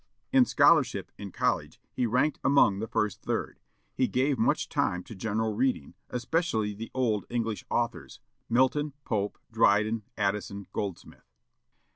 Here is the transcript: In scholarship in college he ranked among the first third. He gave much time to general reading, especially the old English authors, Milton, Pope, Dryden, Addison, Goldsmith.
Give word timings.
In 0.33 0.45
scholarship 0.45 1.11
in 1.19 1.31
college 1.31 1.79
he 1.93 2.07
ranked 2.07 2.39
among 2.43 2.79
the 2.79 2.87
first 2.87 3.21
third. 3.21 3.59
He 3.93 4.07
gave 4.07 4.39
much 4.39 4.67
time 4.67 5.03
to 5.03 5.13
general 5.13 5.53
reading, 5.53 5.93
especially 6.09 6.73
the 6.73 6.89
old 6.95 7.25
English 7.29 7.63
authors, 7.69 8.19
Milton, 8.49 8.93
Pope, 9.05 9.37
Dryden, 9.51 10.01
Addison, 10.17 10.65
Goldsmith. 10.73 11.29